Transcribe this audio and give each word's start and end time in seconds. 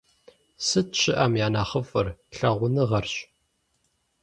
Сыт 0.65 0.87
щыӀэм 0.99 1.33
я 1.45 1.47
нэхъыфӀыр? 1.53 2.07
Лъагъуныгъэрщ! 2.37 3.13